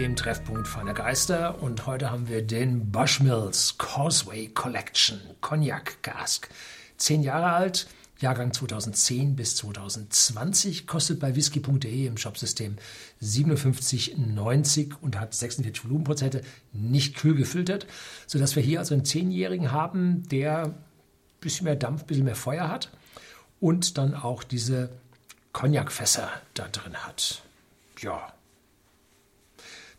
[0.00, 1.62] dem Treffpunkt feiner Geister.
[1.62, 6.48] Und heute haben wir den Bushmills Causeway Collection Cognac Cask.
[6.96, 7.86] Zehn Jahre alt,
[8.18, 12.76] Jahrgang 2010 bis 2020, kostet bei whisky.de im Shopsystem
[13.20, 16.40] 57,90 und hat 46 Volumenprozente,
[16.72, 17.86] nicht kühl gefiltert,
[18.26, 20.74] sodass wir hier also einen Zehnjährigen haben, der ein
[21.42, 22.90] bisschen mehr Dampf, ein bisschen mehr Feuer hat
[23.60, 24.88] und dann auch diese
[25.52, 27.42] Cognacfässer da drin hat.
[28.00, 28.32] Ja.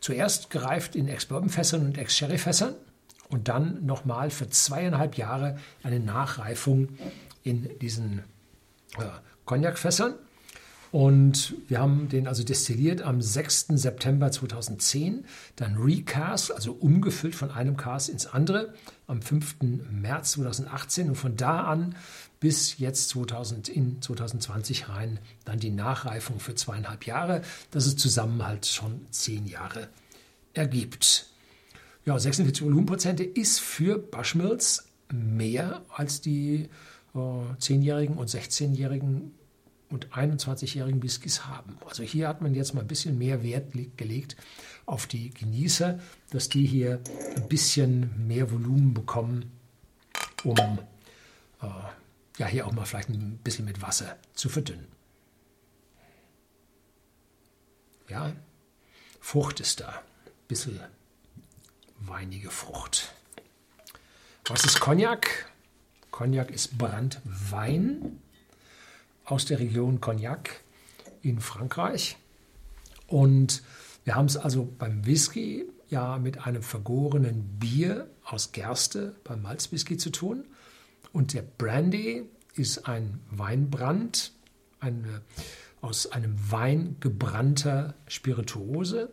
[0.00, 2.74] Zuerst gereift in Ex-Bourbon-Fässern und Ex-Sherry-Fässern
[3.28, 6.88] und dann nochmal für zweieinhalb Jahre eine Nachreifung
[7.42, 8.24] in diesen
[8.98, 9.04] äh,
[9.44, 10.14] Cognac-Fässern.
[10.92, 13.68] Und wir haben den also destilliert am 6.
[13.74, 18.74] September 2010, dann recast, also umgefüllt von einem Cast ins andere,
[19.06, 19.56] am 5.
[19.90, 21.94] März 2018 und von da an
[22.40, 28.44] bis jetzt 2000, in 2020 rein dann die Nachreifung für zweieinhalb Jahre, dass es zusammen
[28.44, 29.88] halt schon zehn Jahre
[30.54, 31.26] ergibt.
[32.04, 36.68] Ja, 46 Volumenprozente ist für Bushmills mehr als die
[37.14, 39.32] äh, 10-jährigen und 16-jährigen
[39.90, 41.76] und 21-jährigen Whiskys haben.
[41.86, 44.36] Also hier hat man jetzt mal ein bisschen mehr Wert gelegt
[44.86, 45.98] auf die Genießer,
[46.30, 47.00] dass die hier
[47.36, 49.50] ein bisschen mehr Volumen bekommen,
[50.44, 50.56] um
[51.60, 51.66] äh,
[52.38, 54.86] ja hier auch mal vielleicht ein bisschen mit Wasser zu verdünnen.
[58.08, 58.32] Ja,
[59.20, 60.80] Frucht ist da, ein bisschen
[61.98, 63.12] weinige Frucht.
[64.46, 65.46] Was ist Cognac?
[66.10, 68.20] Cognac ist Brandwein
[69.30, 70.64] aus der Region Cognac
[71.22, 72.16] in Frankreich.
[73.06, 73.62] Und
[74.04, 79.96] wir haben es also beim Whisky ja mit einem vergorenen Bier aus Gerste beim Malzwhisky
[79.96, 80.44] zu tun.
[81.12, 84.32] Und der Brandy ist ein Weinbrand,
[84.80, 85.22] eine,
[85.80, 89.10] aus einem Wein gebrannter Spirituose.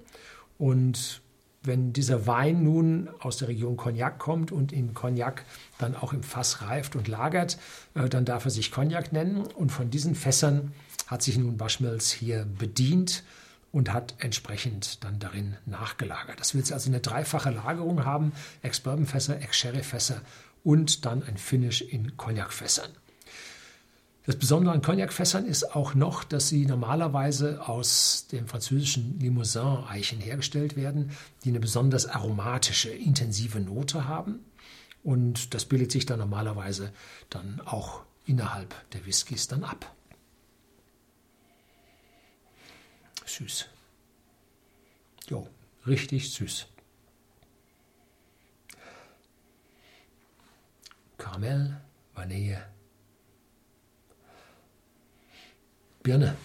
[0.58, 1.22] Und
[1.68, 5.46] wenn dieser Wein nun aus der Region Cognac kommt und in Cognac
[5.78, 7.58] dann auch im Fass reift und lagert,
[7.94, 9.46] äh, dann darf er sich Cognac nennen.
[9.46, 10.74] Und von diesen Fässern
[11.06, 13.24] hat sich nun Bushmills hier bedient
[13.72, 16.40] und hat entsprechend dann darin nachgelagert.
[16.40, 18.31] Das will jetzt also eine dreifache Lagerung haben,
[18.64, 20.22] Ex-Bourbon-Fässer, Ex-Sherry-Fässer
[20.64, 22.90] und dann ein Finish in Cognac-Fässern.
[24.28, 30.76] Das Besondere an Cognac-Fässern ist auch noch, dass sie normalerweise aus dem französischen Limousin-Eichen hergestellt
[30.76, 31.12] werden,
[31.46, 34.44] die eine besonders aromatische, intensive Note haben.
[35.02, 36.92] Und das bildet sich dann normalerweise
[37.30, 39.96] dann auch innerhalb der Whiskys dann ab.
[43.26, 43.68] Süß.
[45.30, 45.48] Jo,
[45.86, 46.68] richtig süß.
[51.18, 51.80] Karamell,
[52.14, 52.62] Vanille,
[56.07, 56.38] Birne.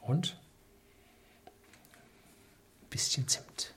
[0.00, 0.36] Und
[2.82, 3.74] ein bisschen Zimt.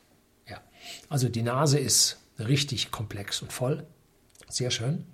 [0.48, 0.64] Ja.
[1.08, 3.86] Also die Nase ist richtig komplex und voll.
[4.50, 5.06] Sehr schön.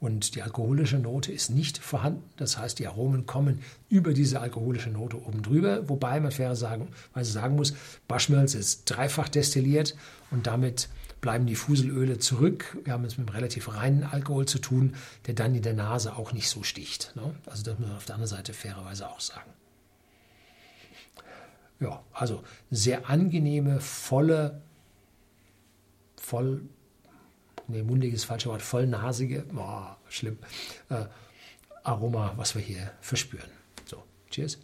[0.00, 2.22] Und die alkoholische Note ist nicht vorhanden.
[2.36, 5.88] Das heißt, die Aromen kommen über diese alkoholische Note oben drüber.
[5.88, 7.74] Wobei man fairerweise sagen, sagen muss,
[8.06, 9.96] Bushmills ist dreifach destilliert
[10.30, 10.88] und damit
[11.20, 12.76] bleiben die Fuselöle zurück.
[12.84, 14.94] Wir haben es mit einem relativ reinen Alkohol zu tun,
[15.26, 17.12] der dann in der Nase auch nicht so sticht.
[17.16, 17.34] Ne?
[17.46, 19.50] Also das muss man auf der anderen Seite fairerweise auch sagen.
[21.80, 24.62] Ja, also sehr angenehme, volle,
[26.16, 26.62] voll,
[27.68, 30.38] nee, mundiges falsche Wort, vollnasige, oh, schlimm,
[30.88, 31.04] äh,
[31.84, 33.50] Aroma, was wir hier verspüren.
[33.84, 34.58] So, cheers.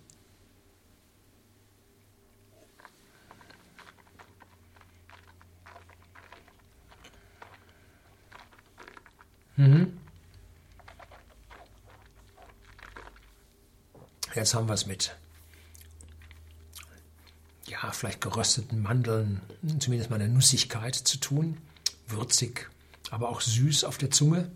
[9.57, 9.99] Mhm.
[14.35, 15.17] Jetzt haben wir es mit,
[17.67, 19.41] ja, vielleicht gerösteten Mandeln,
[19.79, 21.59] zumindest mal eine Nussigkeit zu tun.
[22.09, 22.69] Würzig,
[23.15, 24.51] aber auch süß auf der Zunge.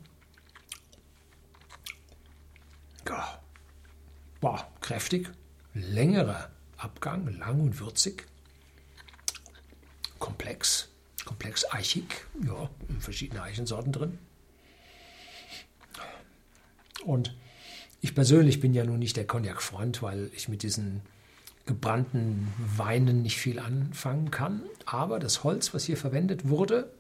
[4.41, 5.31] Boah, kräftig.
[5.75, 8.27] Längerer Abgang, lang und würzig.
[10.19, 10.89] Komplex,
[11.25, 12.27] komplex eichig.
[12.45, 12.71] Ja,
[13.01, 14.19] verschiedene Eichensorten drin.
[17.05, 17.37] Und
[18.01, 21.03] ich persönlich bin ja nun nicht der Cognac-Freund, weil ich mit diesen
[21.67, 24.63] gebrannten Weinen nicht viel anfangen kann.
[24.87, 26.93] Aber das Holz, was hier verwendet wurde,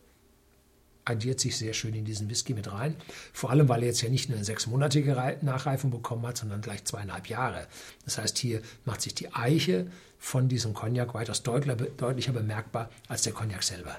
[1.08, 2.96] addiert sich sehr schön in diesen Whisky mit rein.
[3.32, 6.84] Vor allem, weil er jetzt ja nicht nur eine sechsmonatige Nachreifung bekommen hat, sondern gleich
[6.84, 7.66] zweieinhalb Jahre.
[8.04, 13.32] Das heißt, hier macht sich die Eiche von diesem Cognac weitaus deutlicher bemerkbar als der
[13.32, 13.98] Cognac selber.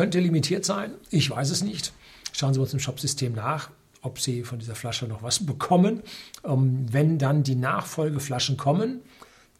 [0.00, 1.92] Könnte limitiert sein, ich weiß es nicht.
[2.32, 3.70] Schauen Sie uns im Shopsystem nach,
[4.02, 6.02] ob Sie von dieser Flasche noch was bekommen.
[6.44, 9.00] Ähm, wenn dann die Nachfolgeflaschen kommen,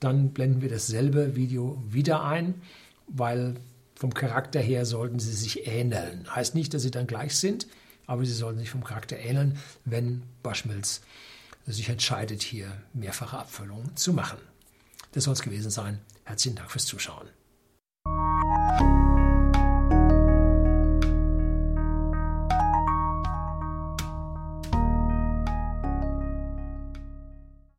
[0.00, 2.54] dann blenden wir dasselbe Video wieder ein,
[3.06, 3.56] weil
[3.94, 6.26] vom Charakter her sollten sie sich ähneln.
[6.34, 7.66] Heißt nicht, dass sie dann gleich sind,
[8.06, 11.02] aber sie sollten sich vom Charakter ähneln, wenn Waschmilz
[11.66, 14.38] sich entscheidet, hier mehrfache Abfüllungen zu machen.
[15.12, 15.98] Das soll es gewesen sein.
[16.24, 17.28] Herzlichen Dank fürs Zuschauen.